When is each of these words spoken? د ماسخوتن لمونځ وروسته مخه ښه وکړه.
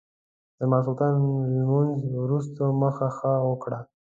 د 0.59 0.61
ماسخوتن 0.71 1.13
لمونځ 1.55 1.91
وروسته 2.21 2.63
مخه 2.81 3.07
ښه 3.17 3.33
وکړه. 3.49 3.79